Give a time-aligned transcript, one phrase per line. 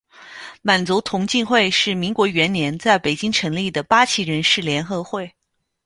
[0.63, 5.31] 满族同进会是民国元年在北京成立的八旗人士联合会。